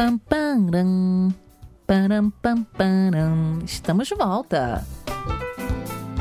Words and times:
Pam, 0.00 0.16
pam, 0.16 1.28
pam, 1.86 2.30
pam, 2.40 2.64
pam, 2.64 3.58
Estamos 3.66 4.08
de 4.08 4.14
volta. 4.14 4.82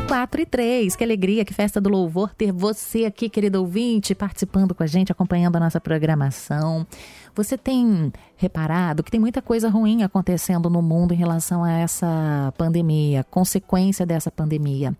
4 0.06 0.42
e 0.42 0.46
3. 0.46 0.96
Que 0.98 1.04
alegria, 1.06 1.46
que 1.46 1.54
festa 1.54 1.80
do 1.80 1.88
louvor 1.88 2.34
ter 2.36 2.52
você 2.52 3.06
aqui, 3.06 3.30
querido 3.30 3.62
ouvinte, 3.62 4.14
participando 4.14 4.76
com 4.76 4.84
a 4.84 4.86
gente, 4.86 5.14
acompanhando 5.14 5.56
a 5.56 5.62
nossa 5.62 5.80
programação. 5.80 6.86
Você 7.34 7.58
tem 7.58 8.12
reparado 8.36 9.02
que 9.02 9.10
tem 9.10 9.18
muita 9.18 9.42
coisa 9.42 9.70
ruim 9.70 10.04
acontecendo 10.04 10.70
no 10.70 10.82
mundo 10.82 11.14
em 11.14 11.18
relação 11.18 11.64
a 11.64 11.72
essa 11.72 12.54
pandemia, 12.58 13.24
consequência 13.32 14.06
dessa 14.06 14.30
pandemia. 14.30 14.94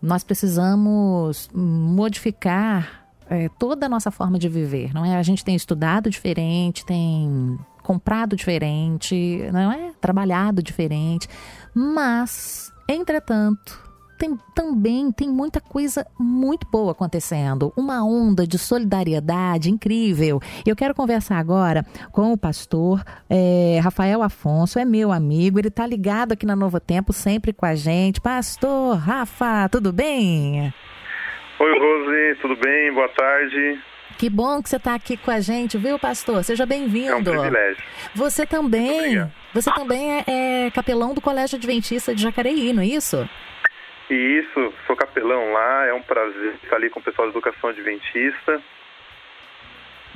Nós 0.00 0.24
precisamos 0.24 1.50
modificar 1.52 3.04
é, 3.28 3.50
toda 3.58 3.84
a 3.84 3.88
nossa 3.90 4.10
forma 4.10 4.38
de 4.38 4.48
viver, 4.48 4.94
não 4.94 5.04
é? 5.04 5.14
A 5.14 5.22
gente 5.22 5.44
tem 5.44 5.54
estudado 5.54 6.08
diferente, 6.08 6.86
tem 6.86 7.58
comprado 7.84 8.34
diferente, 8.34 9.48
não 9.52 9.70
é? 9.70 9.92
Trabalhado 10.00 10.62
diferente, 10.62 11.28
mas, 11.74 12.72
entretanto, 12.88 13.84
tem, 14.18 14.38
também 14.54 15.12
tem 15.12 15.28
muita 15.28 15.60
coisa 15.60 16.06
muito 16.18 16.66
boa 16.66 16.92
acontecendo, 16.92 17.72
uma 17.76 18.04
onda 18.04 18.46
de 18.46 18.58
solidariedade 18.58 19.70
incrível. 19.70 20.40
Eu 20.66 20.74
quero 20.74 20.94
conversar 20.94 21.38
agora 21.38 21.84
com 22.10 22.32
o 22.32 22.38
pastor 22.38 23.02
é, 23.28 23.78
Rafael 23.82 24.22
Afonso, 24.22 24.78
é 24.78 24.84
meu 24.84 25.12
amigo, 25.12 25.58
ele 25.58 25.68
está 25.68 25.86
ligado 25.86 26.32
aqui 26.32 26.46
na 26.46 26.56
Novo 26.56 26.80
Tempo, 26.80 27.12
sempre 27.12 27.52
com 27.52 27.66
a 27.66 27.74
gente. 27.74 28.20
Pastor 28.20 28.96
Rafa, 28.96 29.68
tudo 29.68 29.92
bem? 29.92 30.72
Oi, 31.60 31.78
Rose, 31.78 32.40
tudo 32.40 32.56
bem? 32.56 32.92
Boa 32.94 33.08
tarde. 33.10 33.93
Que 34.18 34.30
bom 34.30 34.62
que 34.62 34.68
você 34.68 34.76
está 34.76 34.94
aqui 34.94 35.16
com 35.16 35.30
a 35.30 35.40
gente, 35.40 35.76
viu, 35.76 35.98
pastor? 35.98 36.44
Seja 36.44 36.64
bem-vindo. 36.64 37.10
É 37.10 37.16
um 37.16 37.24
privilégio. 37.24 37.82
Você 38.14 38.46
também, 38.46 39.28
você 39.52 39.72
também 39.72 40.18
é, 40.18 40.66
é 40.66 40.70
capelão 40.70 41.14
do 41.14 41.20
Colégio 41.20 41.56
Adventista 41.56 42.14
de 42.14 42.22
Jacareí, 42.22 42.72
não 42.72 42.82
é 42.82 42.86
isso? 42.86 43.28
Isso, 44.08 44.72
sou 44.86 44.94
capelão 44.94 45.52
lá, 45.52 45.86
é 45.86 45.94
um 45.94 46.02
prazer 46.02 46.54
estar 46.62 46.76
ali 46.76 46.90
com 46.90 47.00
o 47.00 47.02
pessoal 47.02 47.26
da 47.26 47.32
educação 47.32 47.70
adventista. 47.70 48.62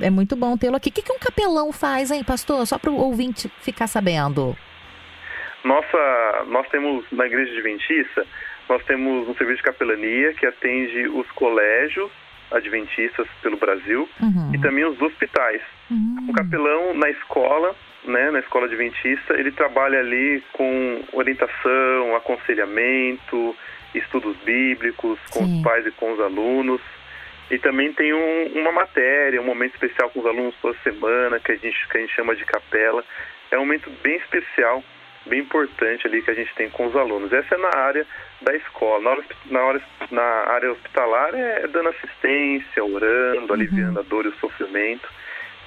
É 0.00 0.10
muito 0.10 0.36
bom 0.36 0.56
tê-lo 0.56 0.76
aqui. 0.76 0.91
O 0.91 0.92
que, 0.92 1.02
que 1.02 1.12
um 1.12 1.19
capelão 1.19 1.72
faz, 1.72 2.12
hein, 2.12 2.22
pastor? 2.22 2.64
Só 2.66 2.78
para 2.78 2.91
o 2.91 2.96
ouvinte 2.96 3.50
ficar 3.60 3.88
sabendo. 3.88 4.56
Nossa, 5.64 6.44
nós 6.46 6.69
temos 6.69 7.04
na 7.10 7.26
igreja 7.26 7.50
adventista, 7.52 8.24
nós 8.69 8.84
temos 8.84 9.28
um 9.28 9.34
serviço 9.34 9.56
de 9.56 9.64
capelania 9.64 10.32
que 10.34 10.46
atende 10.46 11.08
os 11.08 11.28
colégios 11.32 12.12
adventistas 12.50 13.27
pelo 13.42 13.56
Brasil 13.56 14.08
uhum. 14.20 14.54
e 14.54 14.58
também 14.58 14.84
os 14.84 15.00
hospitais. 15.00 15.62
Uhum. 15.91 16.27
O 16.28 16.32
capelão 16.32 16.94
na 16.94 17.10
escola, 17.10 17.74
né, 18.04 18.30
na 18.30 18.41
escola 18.41 18.66
adventista, 18.66 19.34
ele 19.34 19.50
trabalha 19.50 19.98
ali 19.98 20.42
com 20.52 21.02
orientação, 21.12 22.16
aconselhamento, 22.16 23.56
estudos 23.94 24.36
bíblicos 24.38 25.19
com 25.30 25.44
Sim. 25.44 25.58
os 25.58 25.62
pais 25.62 25.86
e 25.86 25.91
com 25.92 26.12
os 26.12 26.20
alunos. 26.20 26.80
E 27.50 27.58
também 27.58 27.92
tem 27.92 28.12
um, 28.12 28.60
uma 28.60 28.72
matéria, 28.72 29.41
um 29.41 29.46
momento 29.46 29.72
especial 29.72 30.10
com 30.10 30.20
os 30.20 30.26
alunos 30.26 30.54
toda 30.60 30.76
semana, 30.82 31.41
que 31.41 31.52
a, 31.52 31.56
gente, 31.56 31.88
que 31.88 31.96
a 31.96 32.00
gente 32.00 32.14
chama 32.14 32.36
de 32.36 32.44
capela. 32.44 33.02
É 33.50 33.56
um 33.56 33.60
momento 33.60 33.91
bem 34.02 34.16
especial, 34.16 34.84
bem 35.27 35.41
importante 35.41 36.06
ali 36.06 36.22
que 36.22 36.30
a 36.30 36.34
gente 36.34 36.55
tem 36.55 36.70
com 36.70 36.86
os 36.86 36.97
alunos. 36.97 37.33
Essa 37.33 37.55
é 37.55 37.58
na 37.58 37.77
área 37.77 38.06
da 38.41 38.55
escola. 38.55 39.02
Na, 39.02 39.11
hora, 39.11 39.25
na, 39.47 39.64
hora, 39.64 39.83
na 40.10 40.22
área 40.22 40.72
hospitalar 40.72 41.34
é 41.34 41.66
dando 41.69 41.91
assistência, 41.91 42.84
orando, 42.84 43.47
uhum. 43.47 43.52
aliviando 43.55 44.00
a 44.00 44.02
dor 44.02 44.25
e 44.25 44.28
o 44.28 44.36
sofrimento. 44.36 45.08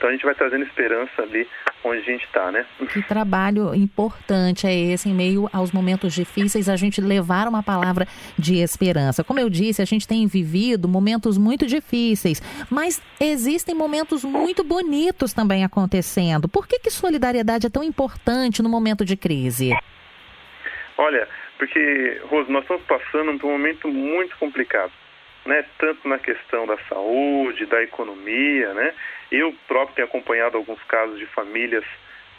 Então 0.02 0.10
a 0.10 0.14
gente 0.14 0.26
vai 0.26 0.34
trazendo 0.34 0.64
esperança 0.64 1.22
ali 1.22 1.48
onde 1.84 2.00
a 2.00 2.02
gente 2.02 2.26
está, 2.26 2.52
né? 2.52 2.66
Que 2.92 3.04
trabalho 3.04 3.76
importante 3.76 4.66
é 4.66 4.74
esse 4.74 5.08
em 5.08 5.14
meio 5.14 5.48
aos 5.54 5.72
momentos 5.72 6.12
difíceis, 6.12 6.68
a 6.68 6.76
gente 6.76 7.00
levar 7.00 7.48
uma 7.48 7.62
palavra 7.62 8.08
de 8.36 8.56
esperança. 8.56 9.24
Como 9.24 9.40
eu 9.40 9.48
disse, 9.48 9.80
a 9.80 9.86
gente 9.86 10.08
tem 10.08 10.26
vivido 10.26 10.88
momentos 10.88 11.38
muito 11.38 11.68
difíceis, 11.68 12.42
mas 12.68 13.00
existem 13.20 13.76
momentos 13.76 14.24
muito 14.24 14.64
bonitos 14.64 15.34
também 15.34 15.64
acontecendo. 15.64 16.50
Por 16.50 16.68
que, 16.68 16.80
que 16.80 16.90
solidariedade 16.90 17.68
é 17.68 17.70
tão 17.70 17.84
importante 17.84 18.64
no 18.64 18.70
momento 18.70 19.06
de 19.06 19.16
crise? 19.16 19.70
Olha, 20.98 21.28
porque, 21.60 22.20
Rose, 22.28 22.52
nós 22.52 22.64
estamos 22.64 22.82
passando 22.88 23.38
por 23.38 23.50
um 23.50 23.52
momento 23.52 23.88
muito 23.88 24.36
complicado 24.40 24.92
né, 25.52 25.66
tanto 25.78 26.08
na 26.08 26.18
questão 26.18 26.66
da 26.66 26.78
saúde, 26.88 27.66
da 27.66 27.84
economia, 27.84 28.74
né? 28.74 28.94
Eu 29.30 29.54
próprio 29.68 29.96
tenho 29.96 30.08
acompanhado 30.08 30.56
alguns 30.56 30.82
casos 30.84 31.20
de 31.20 31.26
famílias 31.26 31.84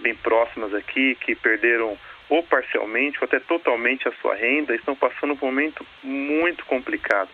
bem 0.01 0.15
próximas 0.15 0.73
aqui 0.73 1.15
que 1.17 1.35
perderam 1.35 1.99
ou 2.31 2.43
parcialmente 2.43 3.19
ou 3.21 3.27
até 3.27 3.39
totalmente 3.39 4.09
a 4.09 4.13
sua 4.13 4.35
renda, 4.35 4.75
estão 4.75 4.97
passando 4.97 5.37
por 5.37 5.45
um 5.45 5.51
momento 5.51 5.85
muito 6.03 6.65
complicado. 6.65 7.29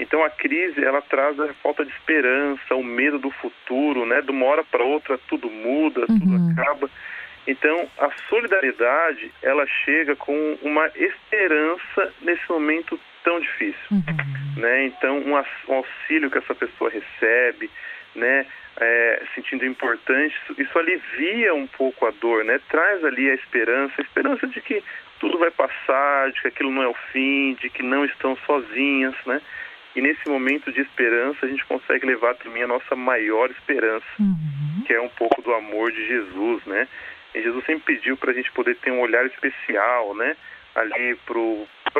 Então 0.00 0.24
a 0.24 0.30
crise 0.30 0.84
ela 0.84 1.00
traz 1.00 1.38
a 1.38 1.54
falta 1.62 1.84
de 1.84 1.92
esperança, 1.92 2.74
o 2.74 2.82
medo 2.82 3.20
do 3.20 3.30
futuro, 3.30 4.04
né? 4.04 4.20
De 4.20 4.32
uma 4.32 4.46
hora 4.46 4.64
para 4.64 4.82
outra 4.82 5.16
tudo 5.28 5.48
muda, 5.48 6.00
uhum. 6.08 6.18
tudo 6.18 6.60
acaba. 6.60 6.90
Então 7.46 7.88
a 7.98 8.10
solidariedade 8.28 9.30
ela 9.40 9.64
chega 9.84 10.16
com 10.16 10.58
uma 10.60 10.90
esperança 10.96 12.12
nesse 12.20 12.50
momento 12.50 12.98
tão 13.24 13.40
difícil, 13.40 13.88
uhum. 13.90 14.60
né? 14.60 14.86
Então 14.86 15.18
um 15.18 15.34
auxílio 15.74 16.30
que 16.30 16.38
essa 16.38 16.54
pessoa 16.54 16.90
recebe, 16.90 17.68
né? 18.14 18.46
É, 18.76 19.22
sentindo 19.34 19.64
importante, 19.64 20.34
isso 20.58 20.78
alivia 20.78 21.54
um 21.54 21.66
pouco 21.66 22.06
a 22.06 22.10
dor, 22.10 22.44
né? 22.44 22.60
Traz 22.68 23.04
ali 23.04 23.30
a 23.30 23.34
esperança, 23.34 23.94
a 23.98 24.02
esperança 24.02 24.46
de 24.48 24.60
que 24.60 24.82
tudo 25.20 25.38
vai 25.38 25.50
passar, 25.50 26.30
de 26.32 26.40
que 26.42 26.48
aquilo 26.48 26.72
não 26.72 26.82
é 26.82 26.88
o 26.88 26.96
fim, 27.12 27.54
de 27.54 27.70
que 27.70 27.82
não 27.82 28.04
estão 28.04 28.36
sozinhas, 28.44 29.14
né? 29.26 29.40
E 29.94 30.00
nesse 30.00 30.28
momento 30.28 30.72
de 30.72 30.80
esperança 30.80 31.46
a 31.46 31.48
gente 31.48 31.64
consegue 31.66 32.04
levar 32.04 32.34
também 32.34 32.64
a 32.64 32.68
nossa 32.68 32.96
maior 32.96 33.48
esperança, 33.50 34.06
uhum. 34.18 34.82
que 34.84 34.92
é 34.92 35.00
um 35.00 35.08
pouco 35.08 35.40
do 35.40 35.54
amor 35.54 35.92
de 35.92 36.06
Jesus, 36.06 36.64
né? 36.66 36.88
E 37.32 37.42
Jesus 37.42 37.64
sempre 37.64 37.94
pediu 37.94 38.16
para 38.16 38.32
a 38.32 38.34
gente 38.34 38.50
poder 38.52 38.76
ter 38.76 38.90
um 38.90 39.00
olhar 39.00 39.24
especial, 39.26 40.14
né? 40.16 40.36
Ali 40.74 41.14
para 41.24 41.38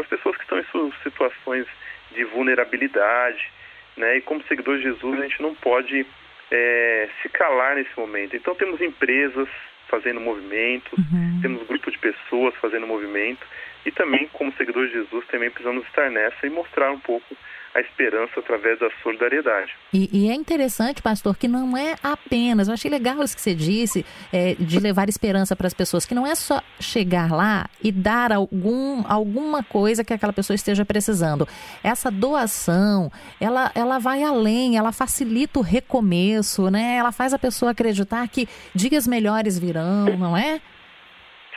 as 0.01 0.07
pessoas 0.07 0.37
que 0.37 0.43
estão 0.43 0.59
em 0.59 0.65
suas 0.65 0.95
situações 1.03 1.67
de 2.13 2.25
vulnerabilidade, 2.25 3.51
né? 3.97 4.19
E 4.19 4.21
como 4.21 4.43
seguidor 4.45 4.77
de 4.77 4.85
Jesus, 4.85 5.21
a 5.21 5.23
gente 5.23 5.43
não 5.43 5.55
pode 5.55 6.07
é, 6.51 7.09
se 7.23 7.29
calar 7.29 7.77
nesse 7.77 7.97
momento. 7.99 8.37
Então 8.37 8.55
temos 8.55 8.81
empresas 8.81 9.49
fazendo 9.89 10.21
movimentos, 10.21 10.93
uhum. 10.99 11.39
temos 11.43 11.67
grupo 11.67 11.91
de 11.91 11.99
pessoas 11.99 12.55
fazendo 12.57 12.87
movimento 12.87 13.47
e 13.85 13.93
também 13.93 14.29
como 14.33 14.53
seguidor 14.55 14.87
de 14.87 14.95
Jesus 14.95 15.27
também 15.27 15.51
precisamos 15.51 15.85
estar 15.87 16.11
nessa 16.11 16.47
e 16.47 16.51
mostrar 16.51 16.91
um 16.91 16.99
pouco 16.99 17.37
a 17.75 17.81
esperança 17.81 18.39
através 18.39 18.79
da 18.79 18.89
solidariedade. 19.03 19.73
E, 19.93 20.09
e, 20.13 20.31
é 20.31 20.35
interessante, 20.35 21.03
pastor, 21.03 21.37
que 21.37 21.49
não 21.49 21.77
é 21.77 21.97
apenas, 22.03 22.69
eu 22.69 22.75
achei 22.75 22.91
legal 22.91 23.23
isso 23.23 23.35
que 23.35 23.43
você 23.43 23.55
disse, 23.55 24.07
é, 24.33 24.55
de 24.55 24.79
levar 24.79 25.09
esperança 25.09 25.57
para 25.57 25.67
as 25.67 25.75
pessoas, 25.75 26.07
que 26.07 26.15
não 26.15 26.27
é 26.27 26.35
só 26.37 26.63
chegar 26.79 27.33
lá 27.33 27.69
e 27.83 27.91
dar 27.91 28.33
algum, 28.33 29.03
alguma 29.09 29.63
coisa 29.63 30.05
que 30.05 30.13
aquela 30.13 30.33
pessoa 30.33 30.55
esteja 30.55 30.85
precisando. 30.85 31.49
Essa 31.83 32.11
doação, 32.11 33.11
ela, 33.41 33.73
ela 33.75 33.99
vai 33.99 34.23
além, 34.23 34.77
ela 34.77 34.93
facilita 34.93 35.59
o 35.59 35.63
recomeço, 35.63 36.71
né? 36.71 36.97
Ela 36.97 37.11
faz 37.11 37.35
a 37.35 37.39
pessoa 37.39 37.73
acreditar 37.73 38.27
que 38.29 38.49
dias 38.75 39.07
melhores 39.07 39.59
virão, 39.59 40.17
não 40.17 40.37
é? 40.37 40.61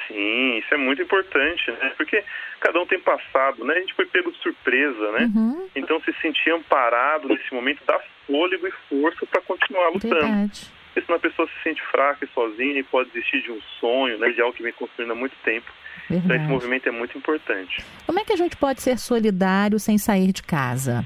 Sim, 0.07 0.57
isso 0.57 0.73
é 0.73 0.77
muito 0.77 1.01
importante, 1.01 1.69
né? 1.71 1.91
Porque 1.97 2.23
cada 2.59 2.81
um 2.81 2.85
tem 2.85 2.99
passado, 2.99 3.63
né? 3.65 3.75
A 3.75 3.79
gente 3.79 3.93
foi 3.93 4.05
pego 4.05 4.31
de 4.31 4.37
surpresa, 4.39 5.11
né? 5.11 5.29
Uhum. 5.35 5.69
Então 5.75 5.99
se 6.01 6.13
sentir 6.21 6.51
amparado 6.51 7.27
nesse 7.27 7.53
momento 7.53 7.81
dá 7.85 7.99
fôlego 8.25 8.67
e 8.67 8.71
força 8.89 9.25
para 9.25 9.41
continuar 9.41 9.89
lutando. 9.89 10.15
Verdade. 10.15 10.71
Porque 10.87 11.05
senão 11.05 11.17
a 11.17 11.21
pessoa 11.21 11.47
se 11.47 11.63
sente 11.63 11.81
fraca 11.91 12.25
e 12.25 12.27
sozinha 12.29 12.79
e 12.79 12.83
pode 12.83 13.09
desistir 13.09 13.41
de 13.41 13.51
um 13.51 13.61
sonho, 13.79 14.17
né? 14.17 14.29
De 14.29 14.41
algo 14.41 14.55
que 14.55 14.63
vem 14.63 14.73
construindo 14.73 15.11
há 15.11 15.15
muito 15.15 15.35
tempo. 15.43 15.71
Verdade. 16.09 16.25
Então 16.25 16.35
esse 16.37 16.51
movimento 16.51 16.87
é 16.87 16.91
muito 16.91 17.17
importante. 17.17 17.85
Como 18.05 18.19
é 18.19 18.23
que 18.23 18.33
a 18.33 18.37
gente 18.37 18.55
pode 18.55 18.81
ser 18.81 18.97
solidário 18.97 19.77
sem 19.77 19.97
sair 19.97 20.31
de 20.31 20.41
casa? 20.41 21.05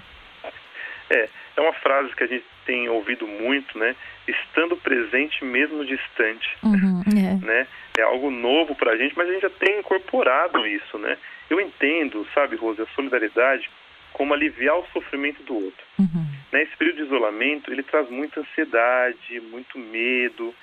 É, 1.10 1.28
é 1.56 1.62
uma 1.62 1.74
frase 1.74 2.16
que 2.16 2.24
a 2.24 2.28
gente 2.28 2.46
tem 2.66 2.90
ouvido 2.90 3.28
muito, 3.28 3.78
né? 3.78 3.96
Estando 4.28 4.78
presente 4.78 5.44
mesmo 5.44 5.86
distante, 5.86 6.50
uhum, 6.64 7.02
é. 7.18 7.36
né? 7.46 7.68
É 7.98 8.04
algo 8.04 8.32
novo 8.32 8.76
para 8.76 8.94
a 8.94 8.98
gente, 8.98 9.16
mas 9.18 9.30
a 9.30 9.34
gente 9.34 9.42
já 9.42 9.50
tem 9.50 9.80
incorporado 9.80 10.66
isso, 10.66 10.98
né? 10.98 11.18
Eu 11.50 11.60
entendo, 11.60 12.26
sabe, 12.34 12.56
Rose, 12.56 12.82
a 12.82 12.88
solidariedade 12.96 13.70
como 14.14 14.34
aliviar 14.34 14.78
o 14.78 14.88
sofrimento 14.94 15.42
do 15.44 15.56
outro. 15.56 15.86
Uhum. 16.00 16.26
Né? 16.52 16.64
Esse 16.64 16.76
período 16.78 16.98
de 16.98 17.04
isolamento, 17.04 17.72
ele 17.72 17.84
traz 17.84 18.10
muita 18.10 18.42
ansiedade, 18.42 19.40
muito 19.40 19.80
medo 19.80 20.54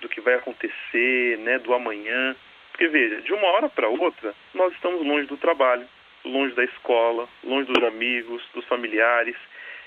do 0.00 0.08
que 0.08 0.20
vai 0.20 0.34
acontecer, 0.34 1.38
né? 1.38 1.58
Do 1.58 1.72
amanhã. 1.72 2.36
Porque 2.72 2.88
veja, 2.88 3.22
de 3.22 3.32
uma 3.32 3.46
hora 3.48 3.68
para 3.68 3.88
outra, 3.88 4.34
nós 4.54 4.72
estamos 4.74 5.04
longe 5.06 5.26
do 5.26 5.36
trabalho, 5.36 5.86
longe 6.24 6.54
da 6.54 6.64
escola, 6.64 7.28
longe 7.42 7.72
dos 7.72 7.82
amigos, 7.84 8.42
dos 8.54 8.64
familiares. 8.66 9.36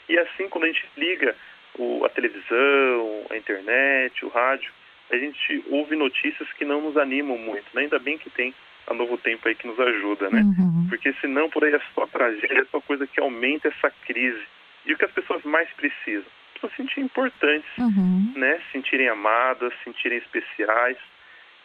E 0.10 0.18
assim, 0.18 0.50
quando 0.50 0.64
a 0.66 0.68
gente 0.68 0.86
liga 0.98 1.36
o, 1.78 2.04
a 2.04 2.10
televisão, 2.10 3.26
a 3.30 3.38
internet, 3.38 4.26
o 4.26 4.30
rádio, 4.30 4.72
a 5.12 5.18
gente 5.18 5.64
ouve 5.70 5.96
notícias 5.96 6.52
que 6.54 6.66
não 6.66 6.82
nos 6.82 6.98
animam 6.98 7.38
muito, 7.38 7.66
né? 7.74 7.84
Ainda 7.84 8.00
bem 8.00 8.18
que 8.18 8.30
tem 8.30 8.54
a 8.88 8.94
Novo 8.94 9.18
Tempo 9.18 9.48
aí 9.48 9.56
que 9.56 9.68
nos 9.68 9.80
ajuda, 9.80 10.30
né? 10.30 10.42
Uhum. 10.42 10.88
Porque 10.90 11.14
senão 11.22 11.50
por 11.50 11.64
aí 11.64 11.74
é 11.74 11.82
só 11.94 12.08
tragédia, 12.08 12.62
é 12.62 12.66
só 12.66 12.82
coisa 12.82 13.06
que 13.06 13.20
aumenta 13.20 13.68
essa 13.68 13.92
crise. 14.06 14.44
E 14.86 14.94
o 14.94 14.98
que 14.98 15.06
as 15.06 15.12
pessoas 15.12 15.44
mais 15.44 15.70
precisam? 15.74 16.26
Precisam 16.54 16.70
se 16.72 16.76
sentir 16.76 17.02
importantes, 17.02 17.70
uhum. 17.78 18.34
né? 18.36 18.60
Se 18.66 18.72
sentirem 18.74 19.08
amadas, 19.08 19.72
se 19.76 19.84
sentirem 19.86 20.18
especiais. 20.18 20.98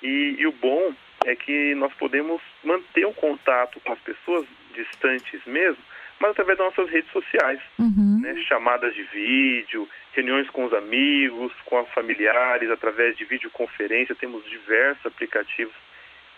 E, 0.02 0.36
e 0.38 0.46
o 0.46 0.52
bom 0.52 0.94
é 1.24 1.34
que 1.34 1.74
nós 1.74 1.92
podemos 1.94 2.42
manter 2.62 3.06
o 3.06 3.14
contato 3.14 3.80
com 3.80 3.92
as 3.92 4.00
pessoas 4.00 4.46
distantes 4.74 5.40
mesmo, 5.46 5.82
mas 6.24 6.30
através 6.30 6.56
das 6.56 6.68
nossas 6.68 6.90
redes 6.90 7.10
sociais, 7.12 7.60
uhum. 7.78 8.20
né? 8.22 8.34
chamadas 8.48 8.94
de 8.94 9.02
vídeo, 9.02 9.86
reuniões 10.14 10.48
com 10.48 10.64
os 10.64 10.72
amigos, 10.72 11.52
com 11.66 11.82
os 11.82 11.88
familiares, 11.90 12.70
através 12.70 13.14
de 13.14 13.26
videoconferência, 13.26 14.14
temos 14.14 14.42
diversos 14.48 15.04
aplicativos 15.04 15.74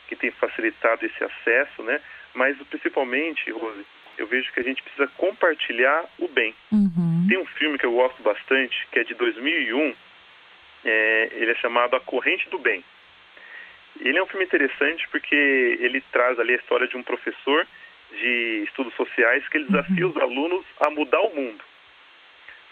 que 0.09 0.17
têm 0.17 0.33
facilitado 0.33 1.07
esse 1.07 1.23
acesso, 1.23 1.85
né? 1.85 2.01
Mas 2.35 2.57
principalmente, 2.69 3.49
Rose, 3.53 3.87
eu 4.19 4.27
vejo 4.27 4.53
que 4.53 4.59
a 4.59 4.65
gente 4.65 4.83
precisa 4.83 5.07
compartilhar 5.17 6.05
o 6.19 6.27
bem. 6.27 6.53
Uhum. 6.73 7.27
Tem 7.29 7.39
um 7.39 7.47
filme 7.47 7.79
que 7.79 7.87
eu 7.87 7.93
gosto 7.93 8.21
bastante, 8.25 8.89
que 8.91 8.99
é 8.99 9.05
de 9.05 9.15
2001, 9.15 9.95
é, 10.85 11.29
ele 11.33 11.53
é 11.53 11.55
chamado 11.57 11.95
A 11.95 12.01
Corrente 12.01 12.49
do 12.51 12.59
Bem. 12.59 12.83
Ele 14.01 14.19
é 14.19 14.23
um 14.23 14.27
filme 14.27 14.45
interessante 14.45 15.09
porque 15.11 15.79
ele 15.81 16.01
traz 16.11 16.41
ali 16.41 16.55
a 16.55 16.57
história 16.57 16.89
de 16.89 16.97
um 16.97 17.05
professor 17.05 17.65
de 18.11 18.65
estudos 18.67 18.95
sociais 18.95 19.47
que 19.49 19.59
ele 19.59 19.67
desafia 19.67 20.05
uhum. 20.07 20.13
os 20.13 20.17
alunos 20.17 20.65
a 20.81 20.91
mudar 20.91 21.21
o 21.21 21.35
mundo. 21.35 21.63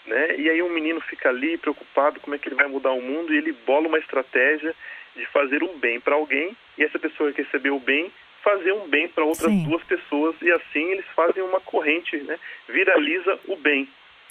Né? 0.06 0.36
E 0.38 0.50
aí 0.50 0.62
um 0.62 0.68
menino 0.68 1.00
fica 1.00 1.30
ali 1.30 1.56
preocupado 1.56 2.20
como 2.20 2.34
é 2.34 2.38
que 2.38 2.48
ele 2.48 2.56
vai 2.56 2.66
mudar 2.66 2.92
o 2.92 3.00
mundo 3.00 3.32
e 3.32 3.38
ele 3.38 3.52
bola 3.66 3.88
uma 3.88 3.98
estratégia 3.98 4.74
de 5.16 5.24
fazer 5.26 5.62
um 5.62 5.78
bem 5.78 6.00
para 6.00 6.14
alguém 6.14 6.56
e 6.76 6.84
essa 6.84 6.98
pessoa 6.98 7.32
que 7.32 7.42
recebeu 7.42 7.76
o 7.76 7.80
bem 7.80 8.12
fazer 8.44 8.72
um 8.72 8.86
bem 8.86 9.08
para 9.08 9.24
outras 9.24 9.50
Sim. 9.50 9.64
duas 9.64 9.82
pessoas 9.84 10.36
e 10.42 10.52
assim 10.52 10.90
eles 10.90 11.06
fazem 11.16 11.42
uma 11.42 11.60
corrente, 11.60 12.16
né? 12.18 12.38
Viraliza 12.68 13.40
o 13.48 13.56
bem. 13.56 13.88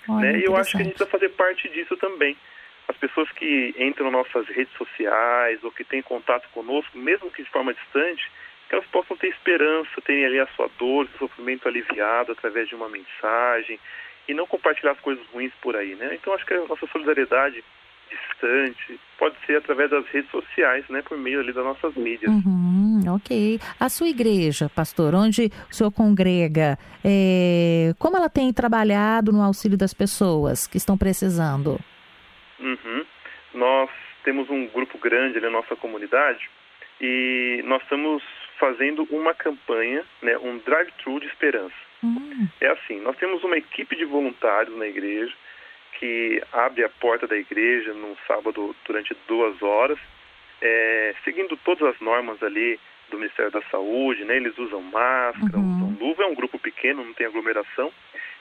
Olha, 0.08 0.32
né? 0.32 0.40
E 0.40 0.44
eu 0.44 0.56
acho 0.56 0.72
que 0.72 0.78
a 0.78 0.86
gente 0.86 0.94
precisa 0.94 1.10
fazer 1.10 1.30
parte 1.30 1.68
disso 1.70 1.98
também. 1.98 2.38
As 2.88 2.96
pessoas 2.98 3.30
que 3.32 3.74
entram 3.78 4.12
nas 4.12 4.28
nossas 4.28 4.48
redes 4.56 4.74
sociais 4.78 5.64
ou 5.64 5.72
que 5.72 5.84
têm 5.84 6.02
contato 6.04 6.48
conosco, 6.50 6.96
mesmo 6.98 7.32
que 7.32 7.42
de 7.42 7.50
forma 7.50 7.74
distante, 7.74 8.30
que 8.74 8.76
elas 8.76 8.88
possam 8.88 9.16
ter 9.16 9.28
esperança, 9.28 10.02
terem 10.04 10.26
ali 10.26 10.40
a 10.40 10.48
sua 10.56 10.68
dor, 10.80 11.08
seu 11.10 11.28
sofrimento 11.28 11.68
aliviado 11.68 12.32
através 12.32 12.68
de 12.68 12.74
uma 12.74 12.90
mensagem, 12.90 13.80
e 14.28 14.34
não 14.34 14.48
compartilhar 14.48 14.94
as 14.94 15.00
coisas 15.00 15.24
ruins 15.28 15.52
por 15.62 15.76
aí, 15.76 15.96
né? 15.96 16.16
Então 16.16 16.34
acho 16.34 16.46
que 16.46 16.54
a 16.54 16.66
nossa 16.66 16.88
solidariedade 16.88 17.64
distante 18.10 19.00
pode 19.18 19.36
ser 19.46 19.58
através 19.58 19.90
das 19.92 20.06
redes 20.08 20.30
sociais, 20.32 20.88
né? 20.90 21.02
Por 21.04 21.18
meio 21.18 21.40
ali 21.40 21.54
das 21.54 21.64
nossas 21.64 21.94
mídias. 21.96 22.32
Uhum, 22.32 23.04
ok. 23.16 23.60
A 23.80 23.90
sua 23.90 24.08
igreja, 24.08 24.70
pastor, 24.70 25.14
onde 25.14 25.52
o 25.70 25.74
senhor 25.74 25.92
congrega, 25.92 26.78
é... 27.04 27.94
como 28.00 28.18
ela 28.18 28.30
tem 28.30 28.52
trabalhado 28.52 29.32
no 29.32 29.42
auxílio 29.42 29.78
das 29.78 29.94
pessoas 29.94 30.66
que 30.66 30.78
estão 30.78 30.98
precisando? 30.98 31.80
Uhum. 32.60 33.06
Nós 33.54 33.90
temos 34.24 34.50
um 34.50 34.68
grupo 34.68 34.98
grande 34.98 35.38
ali 35.38 35.46
na 35.46 35.52
nossa 35.52 35.76
comunidade 35.76 36.50
e 37.02 37.62
nós 37.66 37.82
estamos 37.84 38.24
fazendo 38.60 39.08
uma 39.10 39.34
campanha, 39.34 40.04
né, 40.22 40.38
um 40.38 40.58
drive-thru 40.60 41.20
de 41.20 41.28
esperança. 41.28 41.76
Uhum. 42.02 42.48
É 42.60 42.68
assim, 42.68 43.00
nós 43.00 43.16
temos 43.18 43.44
uma 43.44 43.58
equipe 43.58 43.96
de 43.96 44.06
voluntários 44.06 44.76
na 44.78 44.88
igreja 44.88 45.34
que 46.00 46.42
abre 46.52 46.84
a 46.84 46.90
porta 46.90 47.28
da 47.28 47.38
igreja 47.38 47.94
no 47.94 48.18
sábado 48.28 48.76
durante 48.86 49.16
duas 49.28 49.62
horas, 49.62 49.98
é, 50.62 51.16
seguindo 51.24 51.56
todas 51.58 51.96
as 51.96 52.00
normas 52.02 52.42
ali 52.44 52.80
do 53.10 53.18
Ministério 53.18 53.52
da 53.52 53.62
Saúde, 53.64 54.26
né? 54.26 54.38
Eles 54.38 54.58
usam 54.58 54.82
máscara, 54.82 55.58
uhum. 55.58 55.76
usam 55.76 55.98
luva, 56.00 56.24
é 56.24 56.28
um 56.28 56.36
grupo 56.36 56.58
pequeno, 56.58 57.06
não 57.06 57.14
tem 57.14 57.28
aglomeração. 57.28 57.92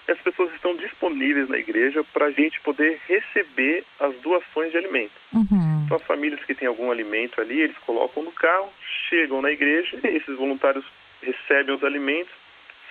E 0.09 0.13
as 0.13 0.19
pessoas 0.21 0.53
estão 0.55 0.75
disponíveis 0.77 1.49
na 1.49 1.59
igreja 1.59 2.03
para 2.13 2.27
a 2.27 2.31
gente 2.31 2.61
poder 2.63 3.01
receber 3.07 3.85
as 4.01 4.15
doações 4.17 4.73
de 4.73 4.79
alimento. 4.79 5.13
Uhum. 5.33 5.72
Então, 5.85 5.97
as 5.97 6.03
famílias 6.05 6.43
que 6.45 6.55
têm 6.55 6.69
algum 6.69 6.91
alimento 6.91 7.41
ali, 7.41 7.61
eles 7.61 7.77
colocam 7.79 8.23
no 8.23 8.33
carro, 8.33 8.73
chegam 9.09 9.43
na 9.43 9.51
igreja, 9.51 9.99
esses 10.05 10.37
voluntários 10.37 10.85
recebem 11.23 11.75
os 11.75 11.85
alimentos, 11.85 12.33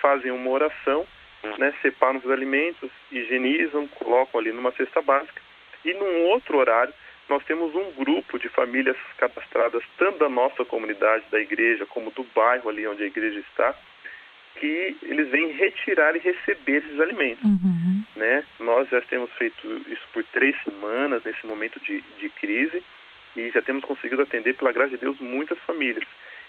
fazem 0.00 0.30
uma 0.30 0.50
oração, 0.50 1.06
né, 1.58 1.74
separam 1.82 2.18
os 2.18 2.30
alimentos, 2.30 2.90
higienizam, 3.10 3.88
colocam 3.88 4.40
ali 4.40 4.52
numa 4.52 4.72
cesta 4.72 5.02
básica. 5.02 5.40
E 5.84 5.92
num 5.94 6.26
outro 6.28 6.58
horário, 6.58 6.94
nós 7.28 7.44
temos 7.44 7.74
um 7.74 7.90
grupo 7.92 8.38
de 8.38 8.48
famílias 8.48 8.96
cadastradas, 9.18 9.82
tanto 9.98 10.18
da 10.18 10.28
nossa 10.28 10.64
comunidade, 10.64 11.24
da 11.30 11.40
igreja, 11.40 11.86
como 11.86 12.10
do 12.10 12.24
bairro 12.34 12.68
ali 12.68 12.86
onde 12.86 13.02
a 13.02 13.06
igreja 13.06 13.40
está, 13.40 13.74
que 14.60 14.96
eles 15.02 15.28
vêm 15.30 15.52
retirar 15.52 16.14
e 16.14 16.20
receber 16.20 16.84
esses 16.84 17.00
alimentos. 17.00 17.44
Uhum. 17.44 17.91
Né? 18.22 18.44
Nós 18.60 18.88
já 18.88 19.00
temos 19.00 19.32
feito 19.32 19.66
isso 19.88 20.06
por 20.12 20.22
três 20.32 20.54
semanas, 20.62 21.24
nesse 21.24 21.44
momento 21.44 21.80
de, 21.80 22.00
de 22.20 22.28
crise, 22.28 22.80
e 23.36 23.50
já 23.50 23.60
temos 23.60 23.84
conseguido 23.84 24.22
atender, 24.22 24.54
pela 24.54 24.70
graça 24.70 24.90
de 24.90 24.98
Deus, 24.98 25.18
muitas 25.18 25.58
famílias. 25.66 26.04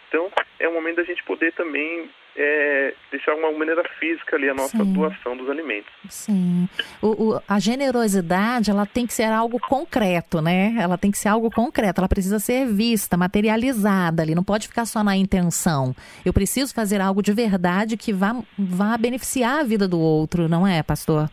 Então, 0.08 0.32
é 0.60 0.70
um 0.70 0.74
momento 0.76 0.98
da 0.98 1.04
gente 1.04 1.24
poder 1.24 1.52
também 1.54 2.08
é, 2.36 2.94
deixar 3.10 3.34
uma 3.34 3.52
maneira 3.52 3.84
física 4.00 4.36
ali 4.36 4.48
a 4.48 4.54
nossa 4.54 4.78
Sim. 4.78 4.94
doação 4.94 5.36
dos 5.36 5.50
alimentos. 5.50 5.92
Sim. 6.08 6.70
O, 7.02 7.08
o, 7.08 7.42
a 7.48 7.58
generosidade, 7.58 8.70
ela 8.70 8.86
tem 8.86 9.08
que 9.08 9.14
ser 9.14 9.32
algo 9.32 9.60
concreto, 9.60 10.44
né? 10.44 10.76
Ela 10.80 10.96
tem 10.96 11.10
que 11.10 11.18
ser 11.18 11.30
algo 11.30 11.50
concreto, 11.50 12.02
ela 12.02 12.08
precisa 12.08 12.38
ser 12.38 12.68
vista, 12.68 13.18
materializada 13.18 14.22
ali, 14.22 14.36
não 14.36 14.44
pode 14.44 14.68
ficar 14.68 14.86
só 14.86 15.04
na 15.04 15.18
intenção. 15.18 15.96
Eu 16.24 16.34
preciso 16.34 16.72
fazer 16.72 17.02
algo 17.02 17.24
de 17.24 17.34
verdade 17.34 17.98
que 17.98 18.14
vá, 18.14 18.36
vá 18.56 18.96
beneficiar 18.96 19.62
a 19.62 19.64
vida 19.64 19.88
do 19.88 20.00
outro, 20.00 20.48
não 20.48 20.68
é, 20.68 20.84
pastor? 20.84 21.32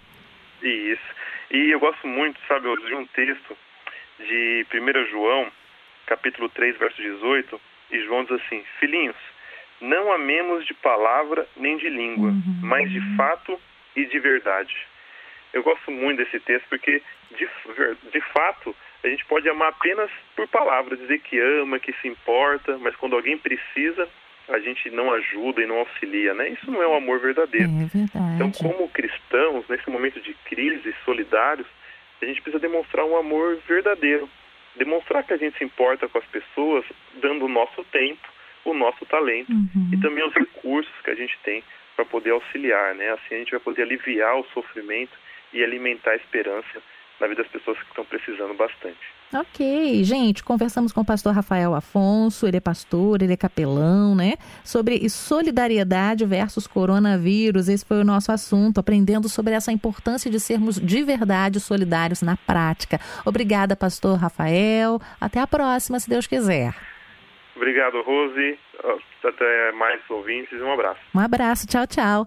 Isso. 0.62 1.14
E 1.50 1.70
eu 1.70 1.80
gosto 1.80 2.06
muito, 2.06 2.38
sabe, 2.46 2.68
de 2.86 2.94
um 2.94 3.06
texto 3.06 3.56
de 4.18 4.66
1 4.72 5.06
João, 5.10 5.50
capítulo 6.06 6.48
3, 6.48 6.76
verso 6.78 7.00
18, 7.00 7.60
e 7.90 8.00
João 8.04 8.24
diz 8.24 8.40
assim: 8.40 8.62
Filhinhos, 8.78 9.16
não 9.80 10.12
amemos 10.12 10.66
de 10.66 10.74
palavra 10.74 11.46
nem 11.56 11.76
de 11.76 11.88
língua, 11.88 12.28
uhum. 12.28 12.60
mas 12.62 12.90
de 12.90 13.00
fato 13.16 13.60
e 13.96 14.04
de 14.04 14.18
verdade. 14.18 14.76
Eu 15.52 15.62
gosto 15.62 15.90
muito 15.90 16.18
desse 16.18 16.38
texto 16.40 16.66
porque, 16.68 17.02
de, 17.36 17.48
de 18.12 18.20
fato, 18.32 18.76
a 19.02 19.08
gente 19.08 19.24
pode 19.24 19.48
amar 19.48 19.70
apenas 19.70 20.10
por 20.36 20.46
palavra, 20.48 20.96
dizer 20.96 21.18
que 21.20 21.38
ama, 21.40 21.80
que 21.80 21.92
se 21.94 22.08
importa, 22.08 22.78
mas 22.78 22.94
quando 22.96 23.16
alguém 23.16 23.36
precisa, 23.36 24.08
a 24.50 24.58
gente 24.58 24.90
não 24.90 25.12
ajuda 25.12 25.62
e 25.62 25.66
não 25.66 25.78
auxilia, 25.78 26.34
né? 26.34 26.48
Isso 26.50 26.70
não 26.70 26.82
é 26.82 26.86
o 26.86 26.90
um 26.90 26.96
amor 26.96 27.20
verdadeiro. 27.20 27.69
É 27.69 28.34
então, 28.34 28.50
como 28.52 28.88
cristãos, 28.88 29.64
nesse 29.69 29.88
momento 29.88 30.20
de 30.20 30.34
crise, 30.44 30.94
solidários, 31.04 31.66
a 32.20 32.26
gente 32.26 32.42
precisa 32.42 32.60
demonstrar 32.60 33.06
um 33.06 33.16
amor 33.16 33.58
verdadeiro, 33.66 34.28
demonstrar 34.76 35.24
que 35.24 35.32
a 35.32 35.36
gente 35.36 35.56
se 35.56 35.64
importa 35.64 36.08
com 36.08 36.19
as 36.19 36.26
pessoas, 36.26 36.84
dando 37.14 37.44
o 37.44 37.48
nosso 37.48 37.84
tempo, 37.84 38.28
o 38.64 38.74
nosso 38.74 39.06
talento 39.06 39.52
uhum. 39.52 39.90
e 39.92 40.00
também 40.00 40.24
os 40.26 40.34
recursos 40.34 40.92
que 41.02 41.10
a 41.10 41.14
gente 41.14 41.38
tem 41.42 41.62
para 41.96 42.04
poder 42.04 42.30
auxiliar, 42.30 42.94
né? 42.94 43.10
Assim 43.12 43.36
a 43.36 43.38
gente 43.38 43.50
vai 43.52 43.60
poder 43.60 43.82
aliviar 43.82 44.36
o 44.36 44.46
sofrimento 44.52 45.16
e 45.52 45.62
alimentar 45.62 46.12
a 46.12 46.16
esperança 46.16 46.82
na 47.19 47.26
vida 47.26 47.42
das 47.42 47.52
pessoas 47.52 47.78
que 47.78 47.88
estão 47.88 48.04
precisando 48.04 48.54
bastante. 48.54 49.19
Ok, 49.32 50.03
gente, 50.03 50.43
conversamos 50.43 50.93
com 50.93 51.03
o 51.03 51.05
pastor 51.05 51.32
Rafael 51.32 51.72
Afonso, 51.72 52.49
ele 52.49 52.56
é 52.56 52.60
pastor, 52.60 53.22
ele 53.22 53.32
é 53.32 53.37
capelão, 53.37 54.13
né? 54.13 54.34
Sobre 54.65 55.08
solidariedade 55.08 56.27
versus 56.27 56.67
coronavírus. 56.67 57.69
Esse 57.69 57.84
foi 57.84 58.01
o 58.01 58.05
nosso 58.05 58.32
assunto, 58.32 58.81
aprendendo 58.81 59.29
sobre 59.29 59.55
essa 59.55 59.70
importância 59.70 60.29
de 60.29 60.41
sermos 60.41 60.81
de 60.81 61.05
verdade 61.05 61.60
solidários 61.60 62.22
na 62.22 62.37
prática. 62.37 62.99
Obrigada, 63.25 63.77
pastor 63.77 64.19
Rafael. 64.19 65.01
Até 65.20 65.39
a 65.39 65.46
próxima, 65.46 66.01
se 66.01 66.10
Deus 66.10 66.27
quiser. 66.27 66.75
Obrigado, 67.55 68.03
Rose. 68.03 68.58
Até 69.22 69.72
mais 69.72 70.01
ouvintes. 70.10 70.60
Um 70.60 70.72
abraço. 70.72 71.01
Um 71.15 71.20
abraço. 71.20 71.67
Tchau, 71.69 71.87
tchau. 71.87 72.27